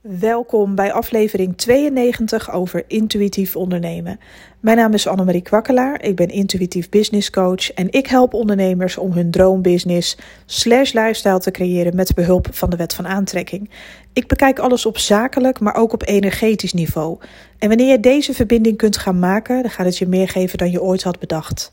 [0.00, 4.18] Welkom bij aflevering 92 over intuïtief ondernemen.
[4.60, 9.12] Mijn naam is Annemarie Kwakkelaar, ik ben intuïtief business coach en ik help ondernemers om
[9.12, 10.16] hun droombusiness
[10.46, 13.70] slash lifestyle te creëren met behulp van de wet van aantrekking.
[14.12, 17.18] Ik bekijk alles op zakelijk, maar ook op energetisch niveau.
[17.58, 20.70] En wanneer je deze verbinding kunt gaan maken, dan gaat het je meer geven dan
[20.70, 21.70] je ooit had bedacht.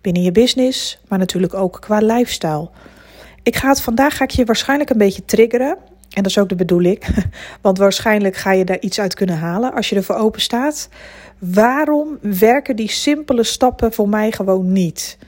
[0.00, 2.70] Binnen je business, maar natuurlijk ook qua lifestyle.
[3.42, 5.76] Ik ga het vandaag ga ik je waarschijnlijk een beetje triggeren.
[6.18, 7.02] En dat is ook de bedoeling.
[7.62, 10.88] Want waarschijnlijk ga je daar iets uit kunnen halen als je ervoor open staat.
[11.38, 15.18] Waarom werken die simpele stappen voor mij gewoon niet?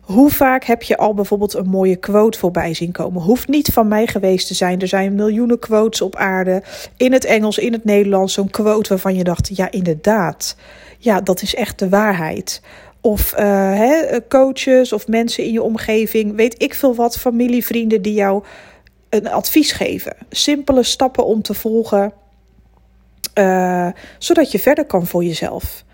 [0.00, 3.22] Hoe vaak heb je al bijvoorbeeld een mooie quote voorbij zien komen?
[3.22, 4.80] Hoeft niet van mij geweest te zijn.
[4.80, 6.62] Er zijn miljoenen quotes op aarde.
[6.96, 8.34] In het Engels, in het Nederlands.
[8.34, 10.56] Zo'n quote waarvan je dacht: ja, inderdaad.
[10.98, 12.62] Ja, dat is echt de waarheid.
[13.00, 16.36] Of uh, coaches of mensen in je omgeving.
[16.36, 17.18] Weet ik veel wat.
[17.18, 18.42] Familie, vrienden die jou
[19.14, 20.16] een advies geven.
[20.30, 22.12] Simpele stappen om te volgen,
[23.34, 25.84] uh, zodat je verder kan voor jezelf.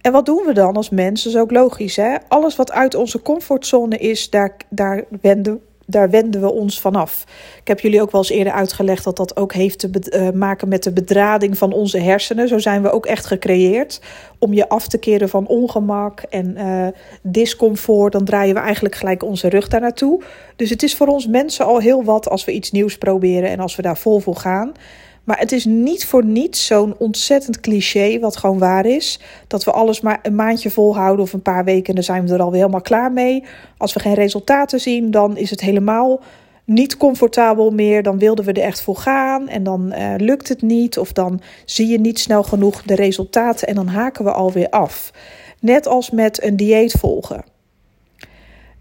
[0.00, 1.32] En wat doen we dan als mensen?
[1.32, 1.96] Dat is ook logisch.
[1.96, 2.16] Hè?
[2.28, 7.24] Alles wat uit onze comfortzone is, daar, daar wenden daar wenden we ons vanaf.
[7.60, 10.68] Ik heb jullie ook wel eens eerder uitgelegd dat dat ook heeft te uh, maken
[10.68, 12.48] met de bedrading van onze hersenen.
[12.48, 14.00] Zo zijn we ook echt gecreëerd
[14.38, 16.86] om je af te keren van ongemak en uh,
[17.22, 18.12] discomfort.
[18.12, 20.22] Dan draaien we eigenlijk gelijk onze rug daar naartoe.
[20.56, 23.60] Dus het is voor ons mensen al heel wat als we iets nieuws proberen en
[23.60, 24.72] als we daar vol voor gaan.
[25.28, 29.20] Maar het is niet voor niets zo'n ontzettend cliché, wat gewoon waar is.
[29.46, 32.34] Dat we alles maar een maandje volhouden of een paar weken en dan zijn we
[32.34, 33.44] er alweer helemaal klaar mee.
[33.76, 36.20] Als we geen resultaten zien, dan is het helemaal
[36.64, 38.02] niet comfortabel meer.
[38.02, 40.98] Dan wilden we er echt voor gaan en dan uh, lukt het niet.
[40.98, 45.12] Of dan zie je niet snel genoeg de resultaten en dan haken we alweer af.
[45.60, 47.44] Net als met een dieet volgen.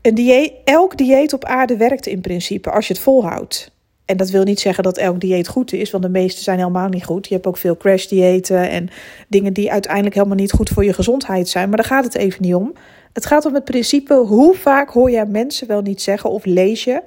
[0.01, 3.75] Een dieet, elk dieet op aarde werkt in principe als je het volhoudt.
[4.07, 6.87] En dat wil niet zeggen dat elk dieet goed is, want de meeste zijn helemaal
[6.87, 7.27] niet goed.
[7.27, 8.89] Je hebt ook veel crash-diëten en
[9.27, 11.67] dingen die uiteindelijk helemaal niet goed voor je gezondheid zijn.
[11.67, 12.73] Maar daar gaat het even niet om.
[13.13, 16.83] Het gaat om het principe: hoe vaak hoor je mensen wel niet zeggen of lees
[16.83, 17.01] je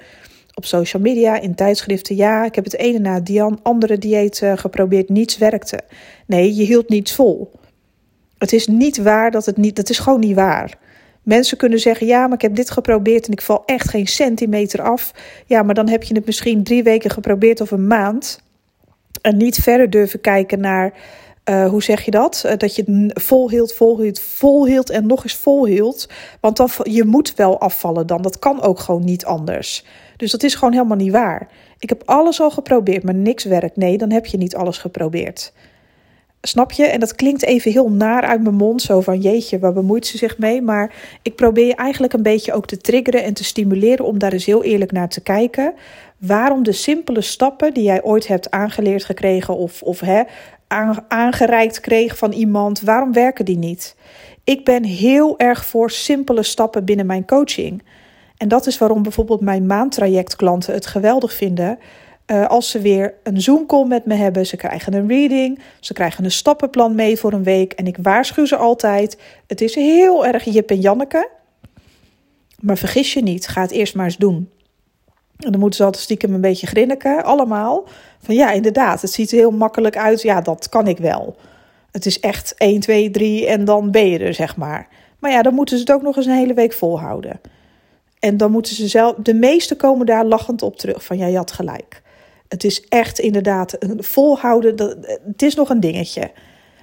[0.53, 5.09] op social media, in tijdschriften: ja, ik heb het ene na die andere dieet geprobeerd,
[5.09, 5.79] niets werkte.
[6.25, 7.51] Nee, je hield niets vol.
[8.37, 10.77] Het is niet waar dat het niet, dat is gewoon niet waar.
[11.21, 14.81] Mensen kunnen zeggen: Ja, maar ik heb dit geprobeerd en ik val echt geen centimeter
[14.81, 15.11] af.
[15.45, 18.41] Ja, maar dan heb je het misschien drie weken geprobeerd of een maand.
[19.21, 20.93] En niet verder durven kijken naar.
[21.49, 22.43] Uh, hoe zeg je dat?
[22.45, 26.09] Uh, dat je het volhield, volhield, volhield en nog eens volhield.
[26.39, 28.21] Want dan, je moet wel afvallen dan.
[28.21, 29.85] Dat kan ook gewoon niet anders.
[30.17, 31.47] Dus dat is gewoon helemaal niet waar.
[31.79, 33.75] Ik heb alles al geprobeerd, maar niks werkt.
[33.75, 35.53] Nee, dan heb je niet alles geprobeerd.
[36.41, 36.85] Snap je?
[36.85, 38.81] En dat klinkt even heel naar uit mijn mond.
[38.81, 40.61] Zo van jeetje, waar bemoeit ze zich mee?
[40.61, 44.33] Maar ik probeer je eigenlijk een beetje ook te triggeren en te stimuleren om daar
[44.33, 45.73] eens heel eerlijk naar te kijken.
[46.17, 50.21] Waarom de simpele stappen die jij ooit hebt aangeleerd gekregen of, of hè,
[51.07, 53.95] aangereikt kreeg van iemand, waarom werken die niet?
[54.43, 57.83] Ik ben heel erg voor simpele stappen binnen mijn coaching.
[58.37, 61.79] En dat is waarom bijvoorbeeld mijn maandtrajectklanten het geweldig vinden
[62.31, 66.23] uh, als ze weer een Zoom-call met me hebben, ze krijgen een reading, ze krijgen
[66.23, 67.73] een stappenplan mee voor een week.
[67.73, 71.29] En ik waarschuw ze altijd: het is heel erg Jip en Janneke.
[72.59, 74.49] Maar vergis je niet, ga het eerst maar eens doen.
[75.37, 77.87] En dan moeten ze altijd stiekem een beetje grinniken, allemaal.
[78.19, 80.21] Van ja, inderdaad, het ziet er heel makkelijk uit.
[80.21, 81.35] Ja, dat kan ik wel.
[81.91, 84.87] Het is echt 1, 2, 3 en dan ben je er, zeg maar.
[85.19, 87.41] Maar ja, dan moeten ze het ook nog eens een hele week volhouden.
[88.19, 91.37] En dan moeten ze zelf, de meesten komen daar lachend op terug van ja, je
[91.37, 92.01] had gelijk.
[92.51, 94.75] Het is echt inderdaad een volhouden.
[94.75, 94.97] Dat,
[95.27, 96.31] het is nog een dingetje.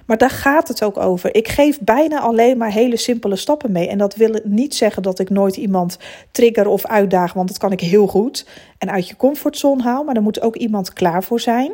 [0.05, 1.35] Maar daar gaat het ook over.
[1.35, 3.87] Ik geef bijna alleen maar hele simpele stappen mee.
[3.87, 5.97] En dat wil niet zeggen dat ik nooit iemand
[6.31, 8.45] trigger of uitdaag, want dat kan ik heel goed.
[8.77, 11.71] En uit je comfortzone haal, maar er moet ook iemand klaar voor zijn.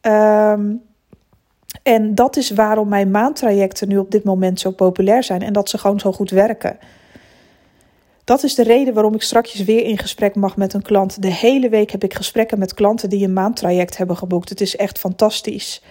[0.00, 0.82] Um,
[1.82, 5.68] en dat is waarom mijn maandtrajecten nu op dit moment zo populair zijn en dat
[5.68, 6.78] ze gewoon zo goed werken.
[8.26, 11.22] Dat is de reden waarom ik straks weer in gesprek mag met een klant.
[11.22, 14.48] De hele week heb ik gesprekken met klanten die een maandtraject hebben geboekt.
[14.48, 15.82] Het is echt fantastisch.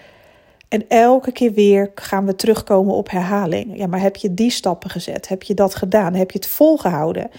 [0.67, 3.77] En elke keer weer gaan we terugkomen op herhaling.
[3.77, 5.27] Ja, maar heb je die stappen gezet?
[5.27, 6.13] Heb je dat gedaan?
[6.13, 7.29] Heb je het volgehouden?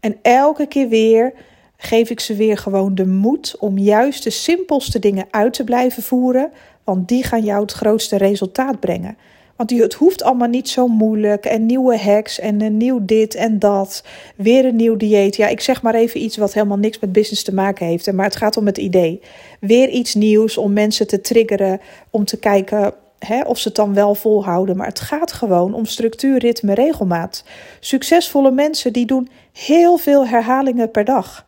[0.00, 1.32] En elke keer weer
[1.76, 6.02] geef ik ze weer gewoon de moed om juist de simpelste dingen uit te blijven
[6.02, 6.52] voeren,
[6.84, 9.16] want die gaan jou het grootste resultaat brengen.
[9.56, 11.44] Want het hoeft allemaal niet zo moeilijk.
[11.44, 14.04] En nieuwe hacks en een nieuw dit en dat.
[14.36, 15.36] Weer een nieuw dieet.
[15.36, 18.12] Ja, ik zeg maar even iets wat helemaal niks met business te maken heeft.
[18.12, 19.20] Maar het gaat om het idee.
[19.60, 21.80] Weer iets nieuws om mensen te triggeren.
[22.10, 24.76] Om te kijken hè, of ze het dan wel volhouden.
[24.76, 27.44] Maar het gaat gewoon om structuur, ritme, regelmaat.
[27.80, 31.46] Succesvolle mensen die doen heel veel herhalingen per dag.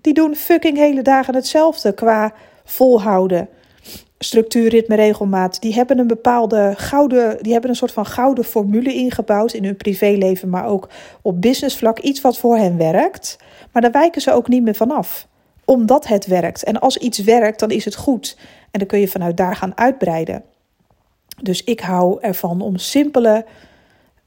[0.00, 2.32] Die doen fucking hele dagen hetzelfde qua
[2.64, 3.48] volhouden.
[4.24, 8.94] Structuur, ritme, regelmaat, die hebben een bepaalde gouden, die hebben een soort van gouden formule
[8.94, 10.88] ingebouwd in hun privéleven, maar ook
[11.22, 11.98] op businessvlak.
[11.98, 13.36] Iets wat voor hen werkt.
[13.72, 15.28] Maar daar wijken ze ook niet meer vanaf.
[15.64, 16.64] Omdat het werkt.
[16.64, 18.36] En als iets werkt, dan is het goed.
[18.70, 20.44] En dan kun je vanuit daar gaan uitbreiden.
[21.42, 23.44] Dus ik hou ervan om simpele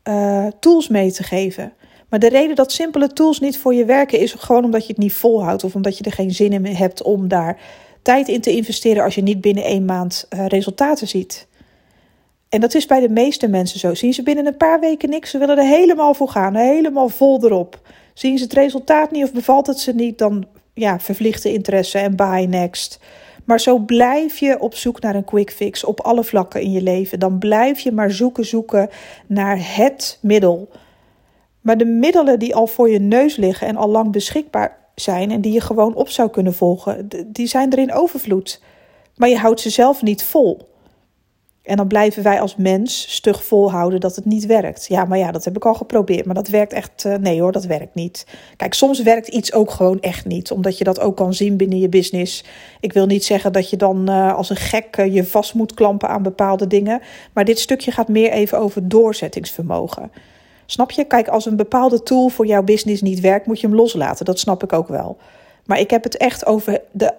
[0.04, 1.74] uh, tools mee te geven.
[2.10, 5.02] Maar de reden dat simpele tools niet voor je werken is gewoon omdat je het
[5.02, 7.58] niet volhoudt of omdat je er geen zin in hebt om daar
[8.08, 11.48] tijd in te investeren als je niet binnen één maand uh, resultaten ziet.
[12.50, 13.94] En dat is bij de meeste mensen zo.
[13.94, 17.44] Zien ze binnen een paar weken niks, ze willen er helemaal voor gaan, helemaal vol
[17.44, 17.82] erop.
[18.14, 22.16] Zien ze het resultaat niet of bevalt het ze niet, dan ja, vervliegte interesse en
[22.16, 23.00] buy next.
[23.46, 26.82] Maar zo blijf je op zoek naar een quick fix op alle vlakken in je
[26.82, 27.20] leven.
[27.20, 28.90] Dan blijf je maar zoeken, zoeken
[29.26, 30.70] naar het middel.
[31.62, 35.42] Maar de middelen die al voor je neus liggen en al lang beschikbaar zijn en
[35.42, 38.62] die je gewoon op zou kunnen volgen, die zijn er in overvloed.
[39.16, 40.76] Maar je houdt ze zelf niet vol.
[41.64, 44.86] En dan blijven wij als mens stug volhouden dat het niet werkt.
[44.88, 46.26] Ja, maar ja, dat heb ik al geprobeerd.
[46.26, 47.04] Maar dat werkt echt.
[47.06, 48.26] Uh, nee hoor, dat werkt niet.
[48.56, 50.52] Kijk, soms werkt iets ook gewoon echt niet.
[50.52, 52.44] Omdat je dat ook kan zien binnen je business.
[52.80, 55.74] Ik wil niet zeggen dat je dan uh, als een gek uh, je vast moet
[55.74, 57.02] klampen aan bepaalde dingen.
[57.34, 60.12] Maar dit stukje gaat meer even over doorzettingsvermogen.
[60.70, 61.04] Snap je?
[61.04, 64.26] Kijk, als een bepaalde tool voor jouw business niet werkt, moet je hem loslaten.
[64.26, 65.18] Dat snap ik ook wel.
[65.66, 67.14] Maar ik heb het echt over de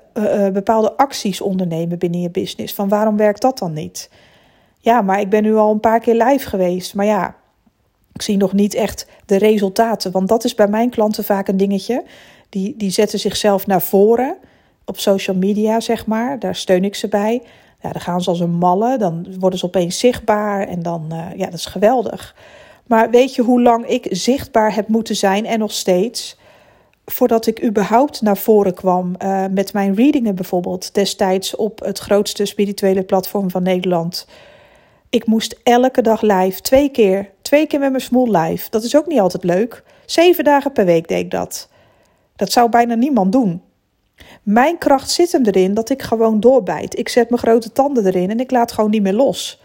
[0.52, 2.74] bepaalde acties ondernemen binnen je business.
[2.74, 4.10] Van waarom werkt dat dan niet?
[4.80, 6.94] Ja, maar ik ben nu al een paar keer live geweest.
[6.94, 7.34] Maar ja,
[8.12, 10.12] ik zie nog niet echt de resultaten.
[10.12, 12.04] Want dat is bij mijn klanten vaak een dingetje.
[12.48, 14.36] Die, die zetten zichzelf naar voren
[14.84, 16.38] op social media, zeg maar.
[16.38, 17.42] Daar steun ik ze bij.
[17.82, 18.98] Ja, dan gaan ze als een malle.
[18.98, 20.68] Dan worden ze opeens zichtbaar.
[20.68, 22.34] En dan, uh, ja, dat is geweldig.
[22.88, 26.38] Maar weet je hoe lang ik zichtbaar heb moeten zijn en nog steeds?
[27.04, 30.94] Voordat ik überhaupt naar voren kwam uh, met mijn readingen bijvoorbeeld.
[30.94, 34.26] Destijds op het grootste spirituele platform van Nederland.
[35.10, 37.30] Ik moest elke dag live, twee keer.
[37.42, 38.70] Twee keer met mijn smoel live.
[38.70, 39.82] Dat is ook niet altijd leuk.
[40.06, 41.68] Zeven dagen per week deed ik dat.
[42.36, 43.62] Dat zou bijna niemand doen.
[44.42, 46.98] Mijn kracht zit hem erin dat ik gewoon doorbijt.
[46.98, 49.60] Ik zet mijn grote tanden erin en ik laat gewoon niet meer los.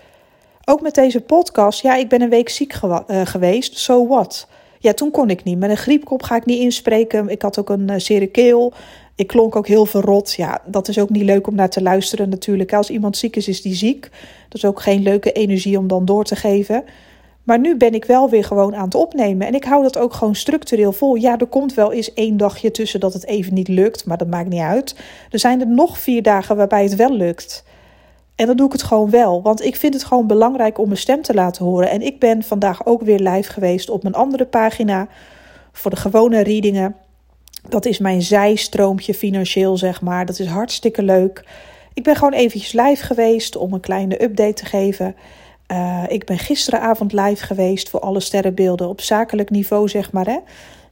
[0.65, 3.77] Ook met deze podcast, ja, ik ben een week ziek uh, geweest.
[3.77, 4.47] So what?
[4.79, 5.57] Ja, toen kon ik niet.
[5.57, 7.29] Met een griepkop ga ik niet inspreken.
[7.29, 8.73] Ik had ook een uh, zere keel.
[9.15, 10.33] Ik klonk ook heel verrot.
[10.33, 12.73] Ja, dat is ook niet leuk om naar te luisteren natuurlijk.
[12.73, 14.01] Als iemand ziek is, is die ziek.
[14.49, 16.83] Dat is ook geen leuke energie om dan door te geven.
[17.43, 19.47] Maar nu ben ik wel weer gewoon aan het opnemen.
[19.47, 21.15] En ik hou dat ook gewoon structureel vol.
[21.15, 24.05] Ja, er komt wel eens één dagje tussen dat het even niet lukt.
[24.05, 24.95] Maar dat maakt niet uit.
[25.29, 27.63] Er zijn er nog vier dagen waarbij het wel lukt.
[28.35, 29.41] En dan doe ik het gewoon wel.
[29.41, 31.89] Want ik vind het gewoon belangrijk om mijn stem te laten horen.
[31.89, 35.07] En ik ben vandaag ook weer live geweest op mijn andere pagina.
[35.71, 36.95] Voor de gewone readingen.
[37.69, 40.25] Dat is mijn zijstroompje financieel, zeg maar.
[40.25, 41.45] Dat is hartstikke leuk.
[41.93, 45.15] Ik ben gewoon eventjes live geweest om een kleine update te geven.
[45.71, 50.25] Uh, ik ben gisteravond live geweest voor alle sterrenbeelden op zakelijk niveau, zeg maar.
[50.25, 50.37] Hè?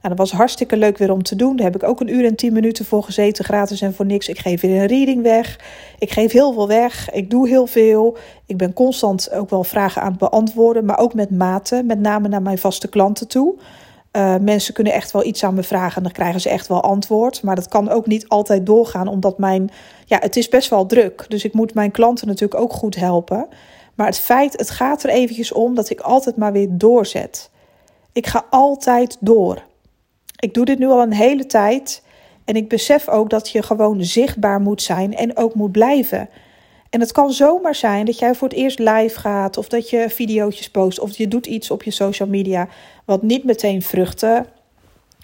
[0.02, 1.56] Nou, dat was hartstikke leuk weer om te doen.
[1.56, 4.28] Daar heb ik ook een uur en tien minuten voor gezeten, gratis en voor niks.
[4.28, 5.58] Ik geef weer een reading weg.
[5.98, 7.10] Ik geef heel veel weg.
[7.10, 8.16] Ik doe heel veel.
[8.46, 12.28] Ik ben constant ook wel vragen aan het beantwoorden, maar ook met mate, met name
[12.28, 13.54] naar mijn vaste klanten toe.
[14.12, 16.82] Uh, mensen kunnen echt wel iets aan me vragen en dan krijgen ze echt wel
[16.82, 17.42] antwoord.
[17.42, 19.70] Maar dat kan ook niet altijd doorgaan, omdat mijn.
[20.06, 21.24] Ja, het is best wel druk.
[21.28, 23.46] Dus ik moet mijn klanten natuurlijk ook goed helpen.
[23.94, 27.50] Maar het feit, het gaat er eventjes om dat ik altijd maar weer doorzet.
[28.12, 29.62] Ik ga altijd door.
[30.42, 32.02] Ik doe dit nu al een hele tijd.
[32.44, 36.28] En ik besef ook dat je gewoon zichtbaar moet zijn en ook moet blijven.
[36.90, 40.10] En het kan zomaar zijn dat jij voor het eerst live gaat, of dat je
[40.10, 42.68] video's post, of je doet iets op je social media
[43.04, 44.46] wat niet meteen vruchten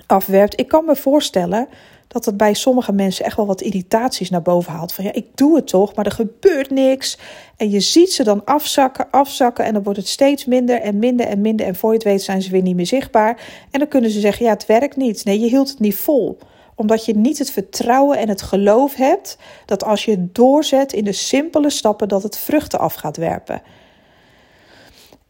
[0.08, 0.60] afwerpt.
[0.60, 1.68] Ik kan me voorstellen
[2.08, 4.92] dat het bij sommige mensen echt wel wat irritaties naar boven haalt.
[4.92, 7.18] Van ja, ik doe het toch, maar er gebeurt niks.
[7.56, 11.26] En je ziet ze dan afzakken, afzakken en dan wordt het steeds minder en minder
[11.26, 11.66] en minder.
[11.66, 13.40] En voor je het weet zijn ze weer niet meer zichtbaar.
[13.70, 15.24] En dan kunnen ze zeggen, ja, het werkt niet.
[15.24, 16.38] Nee, je hield het niet vol
[16.78, 21.12] omdat je niet het vertrouwen en het geloof hebt dat als je doorzet in de
[21.12, 23.62] simpele stappen, dat het vruchten af gaat werpen.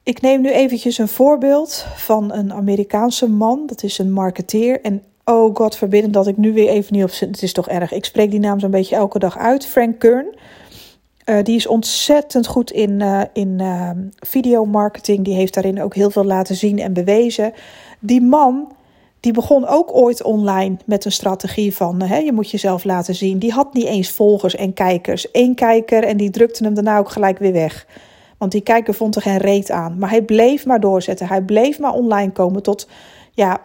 [0.08, 3.62] Ik neem nu eventjes een voorbeeld van een Amerikaanse man.
[3.66, 4.80] Dat is een marketeer.
[4.80, 7.28] En oh god verbidden dat ik nu weer even niet op zit.
[7.28, 7.92] Het is toch erg.
[7.92, 9.66] Ik spreek die naam zo'n beetje elke dag uit.
[9.66, 10.26] Frank Kern.
[11.24, 15.24] Uh, die is ontzettend goed in, uh, in uh, videomarketing.
[15.24, 17.52] Die heeft daarin ook heel veel laten zien en bewezen.
[18.00, 18.72] Die man
[19.20, 23.38] die begon ook ooit online met een strategie van hè, je moet jezelf laten zien.
[23.38, 25.28] Die had niet eens volgers en kijkers.
[25.32, 27.86] Eén kijker en die drukte hem daarna ook gelijk weer weg.
[28.38, 29.98] Want die kijker vond er geen reet aan.
[29.98, 31.26] Maar hij bleef maar doorzetten.
[31.26, 32.88] Hij bleef maar online komen tot,
[33.32, 33.60] ja,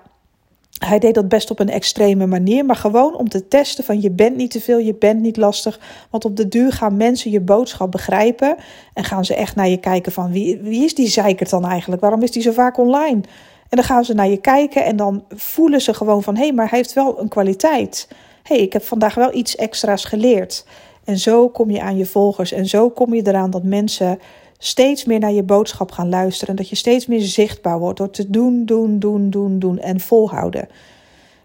[0.74, 4.12] Hij deed dat best op een extreme manier, maar gewoon om te testen van je
[4.12, 5.80] bent niet te veel, je bent niet lastig.
[6.10, 8.56] Want op de duur gaan mensen je boodschap begrijpen
[8.94, 12.01] en gaan ze echt naar je kijken van wie, wie is die zeikert dan eigenlijk?
[12.01, 13.22] Waarom is die zo vaak online?
[13.70, 16.53] En dan gaan ze naar je kijken en dan voelen ze gewoon van hé, hey,
[16.53, 18.08] maar hij heeft wel een kwaliteit.
[18.44, 20.65] Hé, hey, ik heb vandaag wel iets extra's geleerd.
[21.03, 24.20] En zo kom je aan je volgers en zo kom je eraan dat mensen
[24.58, 26.50] steeds meer naar je boodschap gaan luisteren.
[26.50, 30.00] En dat je steeds meer zichtbaar wordt door te doen, doen, doen, doen, doen en
[30.00, 30.68] volhouden.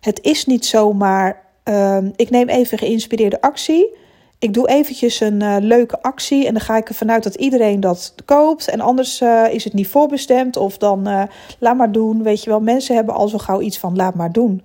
[0.01, 3.97] Het is niet zomaar, uh, ik neem even geïnspireerde actie.
[4.39, 7.81] Ik doe eventjes een uh, leuke actie en dan ga ik ervan uit dat iedereen
[7.81, 8.69] dat koopt.
[8.69, 11.23] En anders uh, is het niet voorbestemd of dan uh,
[11.59, 12.23] laat maar doen.
[12.23, 14.63] Weet je wel, mensen hebben al zo gauw iets van laat maar doen.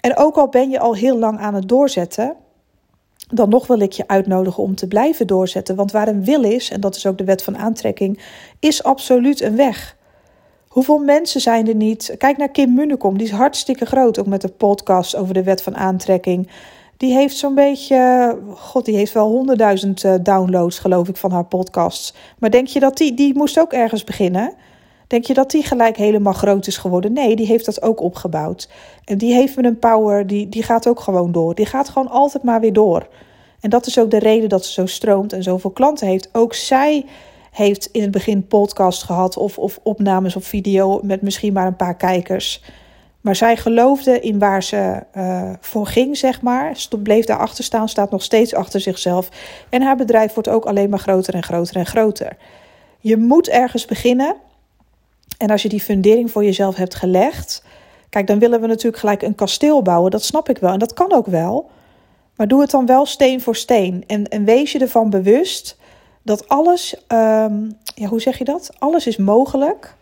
[0.00, 2.34] En ook al ben je al heel lang aan het doorzetten,
[3.26, 5.76] dan nog wil ik je uitnodigen om te blijven doorzetten.
[5.76, 8.20] Want waar een wil is, en dat is ook de wet van aantrekking,
[8.58, 9.96] is absoluut een weg.
[10.68, 12.14] Hoeveel mensen zijn er niet?
[12.18, 15.62] Kijk naar Kim Munnekom, die is hartstikke groot, ook met de podcast over de wet
[15.62, 16.50] van aantrekking.
[16.96, 21.44] Die heeft zo'n beetje, god, die heeft wel honderdduizend eh, downloads, geloof ik, van haar
[21.44, 22.14] podcasts.
[22.38, 24.52] Maar denk je dat die, die moest ook ergens beginnen?
[25.06, 27.12] Denk je dat die gelijk helemaal groot is geworden?
[27.12, 28.68] Nee, die heeft dat ook opgebouwd.
[29.04, 31.54] En die heeft me een power, die, die gaat ook gewoon door.
[31.54, 33.08] Die gaat gewoon altijd maar weer door.
[33.60, 36.28] En dat is ook de reden dat ze zo stroomt en zoveel klanten heeft.
[36.32, 37.04] Ook zij
[37.50, 41.76] heeft in het begin podcast gehad of, of opnames op video met misschien maar een
[41.76, 42.62] paar kijkers.
[43.20, 46.76] Maar zij geloofde in waar ze uh, voor ging, zeg maar.
[46.76, 49.28] Ze bleef daarachter staan, staat nog steeds achter zichzelf.
[49.68, 52.36] En haar bedrijf wordt ook alleen maar groter en groter en groter.
[53.00, 54.36] Je moet ergens beginnen.
[55.38, 57.64] En als je die fundering voor jezelf hebt gelegd.
[58.08, 60.10] Kijk, dan willen we natuurlijk gelijk een kasteel bouwen.
[60.10, 60.72] Dat snap ik wel.
[60.72, 61.70] En dat kan ook wel.
[62.36, 64.04] Maar doe het dan wel steen voor steen.
[64.06, 65.76] En, en wees je ervan bewust
[66.22, 68.70] dat alles, um, ja, hoe zeg je dat?
[68.78, 69.94] Alles is mogelijk.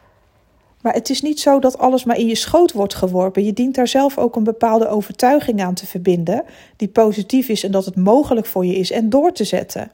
[0.81, 3.45] Maar het is niet zo dat alles maar in je schoot wordt geworpen.
[3.45, 6.45] Je dient daar zelf ook een bepaalde overtuiging aan te verbinden,
[6.77, 9.91] die positief is en dat het mogelijk voor je is en door te zetten.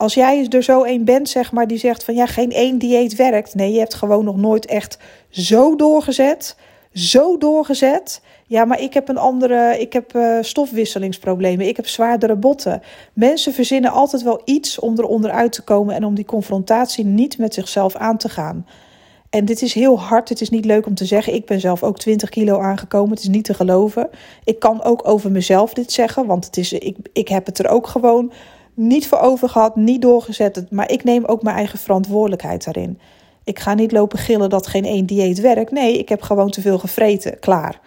[0.00, 3.16] Als jij er zo een bent, zeg maar, die zegt van ja, geen één dieet
[3.16, 3.54] werkt.
[3.54, 6.56] Nee, je hebt gewoon nog nooit echt zo doorgezet,
[6.92, 8.22] zo doorgezet.
[8.46, 12.82] Ja, maar ik heb een andere, ik heb uh, stofwisselingsproblemen, ik heb zwaardere botten.
[13.12, 17.38] Mensen verzinnen altijd wel iets om eronder uit te komen en om die confrontatie niet
[17.38, 18.66] met zichzelf aan te gaan.
[19.30, 21.34] En dit is heel hard, het is niet leuk om te zeggen.
[21.34, 24.08] Ik ben zelf ook 20 kilo aangekomen, het is niet te geloven.
[24.44, 27.68] Ik kan ook over mezelf dit zeggen, want het is, ik, ik heb het er
[27.68, 28.32] ook gewoon
[28.80, 30.70] niet voor over gehad, niet doorgezet.
[30.70, 32.98] Maar ik neem ook mijn eigen verantwoordelijkheid daarin.
[33.44, 35.70] Ik ga niet lopen gillen dat geen één dieet werkt.
[35.70, 37.80] Nee, ik heb gewoon te veel gevreten, klaar.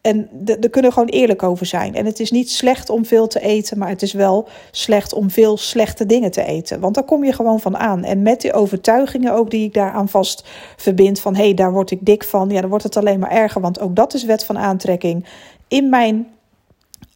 [0.00, 1.94] En daar kunnen we gewoon eerlijk over zijn.
[1.94, 5.30] En het is niet slecht om veel te eten, maar het is wel slecht om
[5.30, 6.80] veel slechte dingen te eten.
[6.80, 8.04] Want daar kom je gewoon van aan.
[8.04, 10.44] En met die overtuigingen ook die ik daaraan vast
[10.76, 12.50] verbind van hé, hey, daar word ik dik van.
[12.50, 15.26] Ja, dan wordt het alleen maar erger, want ook dat is wet van aantrekking.
[15.68, 16.26] In mijn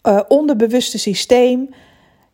[0.02, 1.68] uh, onderbewuste systeem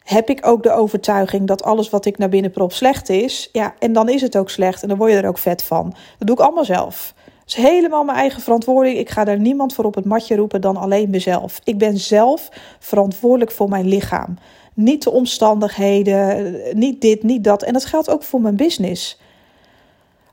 [0.04, 3.48] heb ik ook de overtuiging dat alles wat ik naar binnen prop slecht is.
[3.52, 5.94] Ja, en dan is het ook slecht en dan word je er ook vet van.
[6.18, 7.14] Dat doe ik allemaal zelf.
[7.40, 8.98] Het is helemaal mijn eigen verantwoording.
[8.98, 11.60] Ik ga daar niemand voor op het matje roepen dan alleen mezelf.
[11.64, 14.38] Ik ben zelf verantwoordelijk voor mijn lichaam.
[14.74, 17.62] Niet de omstandigheden, niet dit, niet dat.
[17.62, 19.20] En dat geldt ook voor mijn business.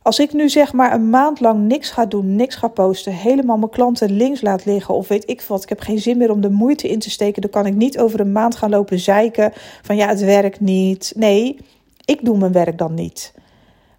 [0.09, 3.57] Als ik nu zeg maar een maand lang niks ga doen, niks ga posten, helemaal
[3.57, 6.41] mijn klanten links laat liggen of weet ik wat, ik heb geen zin meer om
[6.41, 9.53] de moeite in te steken, dan kan ik niet over een maand gaan lopen zeiken
[9.81, 11.13] van ja, het werkt niet.
[11.15, 11.57] Nee,
[12.05, 13.33] ik doe mijn werk dan niet.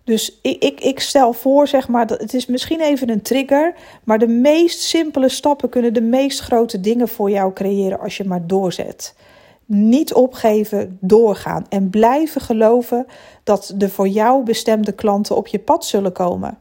[0.04, 3.74] Dus ik, ik, ik stel voor, zeg maar, dat het is misschien even een trigger,
[4.04, 8.24] maar de meest simpele stappen kunnen de meest grote dingen voor jou creëren als je
[8.24, 9.14] maar doorzet.
[9.72, 13.06] Niet opgeven, doorgaan en blijven geloven
[13.44, 16.58] dat de voor jou bestemde klanten op je pad zullen komen.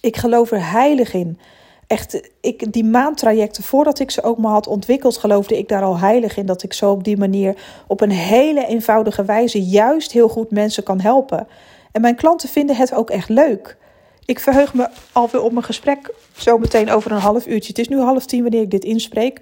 [0.00, 1.38] Ik geloof er heilig in.
[1.86, 5.98] Echt, ik, die maandtrajecten, voordat ik ze ook maar had ontwikkeld, geloofde ik daar al
[5.98, 10.28] heilig in dat ik zo op die manier op een hele eenvoudige wijze juist heel
[10.28, 11.46] goed mensen kan helpen.
[11.92, 13.76] En mijn klanten vinden het ook echt leuk.
[14.24, 17.68] Ik verheug me alweer op mijn gesprek zo meteen over een half uurtje.
[17.68, 19.38] Het is nu half tien wanneer ik dit inspreek.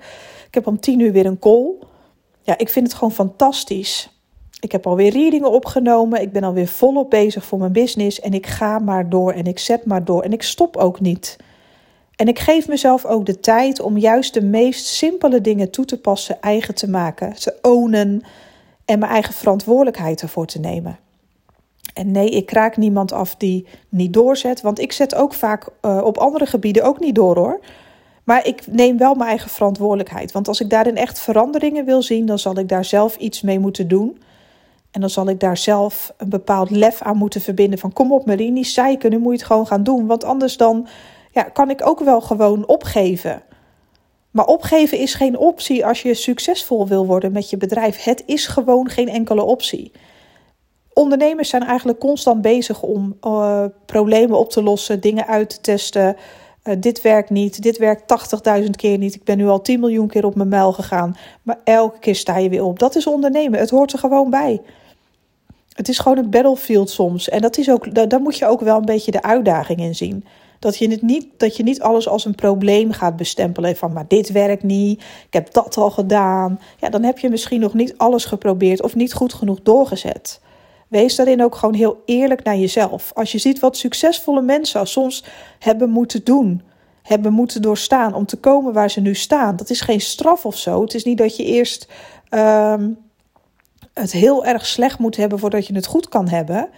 [0.46, 1.87] Ik heb om tien uur weer een call.
[2.48, 4.20] Ja, ik vind het gewoon fantastisch.
[4.60, 6.20] Ik heb alweer readingen opgenomen.
[6.20, 8.20] Ik ben alweer volop bezig voor mijn business.
[8.20, 10.22] En ik ga maar door en ik zet maar door.
[10.22, 11.36] En ik stop ook niet.
[12.16, 16.00] En ik geef mezelf ook de tijd om juist de meest simpele dingen toe te
[16.00, 18.22] passen, eigen te maken, te ownen
[18.84, 20.98] en mijn eigen verantwoordelijkheid ervoor te nemen.
[21.94, 24.60] En nee, ik kraak niemand af die niet doorzet.
[24.60, 27.60] Want ik zet ook vaak uh, op andere gebieden ook niet door hoor.
[28.28, 30.32] Maar ik neem wel mijn eigen verantwoordelijkheid.
[30.32, 33.58] Want als ik daarin echt veranderingen wil zien, dan zal ik daar zelf iets mee
[33.58, 34.18] moeten doen.
[34.90, 37.78] En dan zal ik daar zelf een bepaald lef aan moeten verbinden.
[37.78, 40.06] Van kom op Marie, niet zeiken, nu moet je het gewoon gaan doen.
[40.06, 40.88] Want anders dan,
[41.32, 43.42] ja, kan ik ook wel gewoon opgeven.
[44.30, 48.04] Maar opgeven is geen optie als je succesvol wil worden met je bedrijf.
[48.04, 49.92] Het is gewoon geen enkele optie.
[50.92, 56.16] Ondernemers zijn eigenlijk constant bezig om uh, problemen op te lossen, dingen uit te testen.
[56.68, 58.02] Uh, dit werkt niet, dit werkt
[58.62, 59.14] 80.000 keer niet.
[59.14, 61.16] Ik ben nu al 10 miljoen keer op mijn mijl gegaan.
[61.42, 62.78] Maar elke keer sta je weer op.
[62.78, 63.58] Dat is ondernemen.
[63.58, 64.60] Het hoort er gewoon bij.
[65.72, 67.28] Het is gewoon een battlefield soms.
[67.28, 70.24] En dat is ook, daar moet je ook wel een beetje de uitdaging in zien.
[70.58, 73.76] Dat je, het niet, dat je niet alles als een probleem gaat bestempelen.
[73.76, 75.00] Van, maar dit werkt niet.
[75.00, 76.60] Ik heb dat al gedaan.
[76.80, 80.40] Ja, dan heb je misschien nog niet alles geprobeerd of niet goed genoeg doorgezet.
[80.88, 83.10] Wees daarin ook gewoon heel eerlijk naar jezelf.
[83.14, 85.24] Als je ziet wat succesvolle mensen soms
[85.58, 86.62] hebben moeten doen,
[87.02, 89.56] hebben moeten doorstaan om te komen waar ze nu staan.
[89.56, 90.82] Dat is geen straf of zo.
[90.82, 91.88] Het is niet dat je eerst
[92.30, 92.98] um,
[93.94, 96.68] het heel erg slecht moet hebben voordat je het goed kan hebben.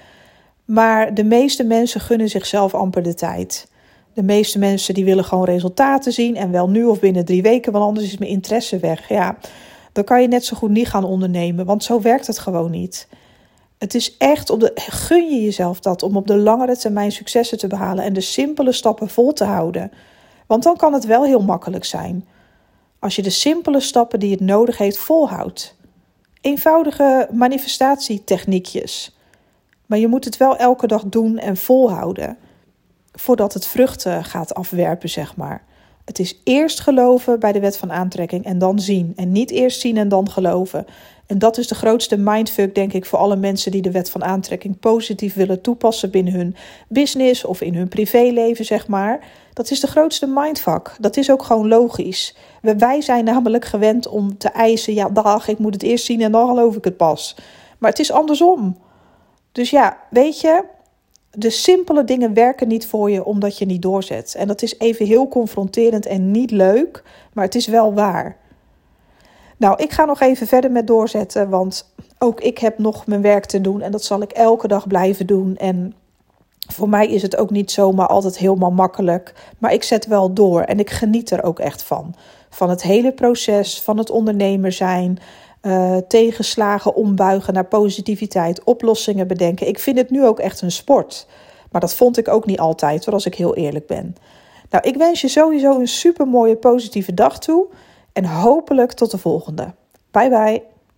[0.64, 3.69] Maar de meeste mensen gunnen zichzelf amper de tijd.
[4.14, 7.73] De meeste mensen die willen gewoon resultaten zien en wel nu of binnen drie weken,
[7.73, 9.09] want anders is mijn interesse weg.
[9.09, 9.37] Ja,
[9.93, 13.09] dan kan je net zo goed niet gaan ondernemen, want zo werkt het gewoon niet.
[13.81, 17.59] Het is echt op de, gun je jezelf dat om op de langere termijn successen
[17.59, 19.93] te behalen en de simpele stappen vol te houden.
[20.47, 22.29] Want dan kan het wel heel makkelijk zijn.
[22.99, 25.77] Als je de simpele stappen die het nodig heeft volhoudt.
[26.41, 29.17] Eenvoudige manifestatietechniekjes.
[29.87, 32.39] Maar je moet het wel elke dag doen en volhouden.
[33.13, 35.65] Voordat het vruchten gaat afwerpen, zeg maar.
[36.11, 39.12] Het is eerst geloven bij de wet van aantrekking en dan zien.
[39.17, 40.87] En niet eerst zien en dan geloven.
[41.26, 44.25] En dat is de grootste mindfuck, denk ik, voor alle mensen die de wet van
[44.25, 46.57] aantrekking positief willen toepassen binnen hun
[46.88, 49.21] business of in hun privéleven, zeg maar.
[49.52, 50.97] Dat is de grootste mindfuck.
[51.00, 52.37] Dat is ook gewoon logisch.
[52.61, 56.33] Wij zijn namelijk gewend om te eisen: ja, dag, ik moet het eerst zien en
[56.33, 57.37] dan geloof ik het pas.
[57.79, 58.79] Maar het is andersom.
[59.52, 60.64] Dus ja, weet je,
[61.31, 64.35] de simpele dingen werken niet voor je omdat je niet doorzet.
[64.35, 68.37] En dat is even heel confronterend en niet leuk, maar het is wel waar.
[69.57, 73.45] Nou, ik ga nog even verder met doorzetten, want ook ik heb nog mijn werk
[73.45, 75.57] te doen en dat zal ik elke dag blijven doen.
[75.57, 75.95] En
[76.73, 80.61] voor mij is het ook niet zomaar altijd helemaal makkelijk, maar ik zet wel door
[80.61, 82.15] en ik geniet er ook echt van.
[82.50, 85.19] Van het hele proces, van het ondernemer zijn,
[85.63, 89.69] uh, tegenslagen ombuigen naar positiviteit, oplossingen bedenken.
[89.69, 91.27] Ik vind het nu ook echt een sport.
[91.71, 94.17] Maar dat vond ik ook niet altijd, hoor, als ik heel eerlijk ben.
[94.71, 97.67] Nou, ik wens je sowieso een super mooie positieve dag toe.
[98.13, 99.75] En hopelijk tot de volgende.
[100.11, 100.70] Bye bye.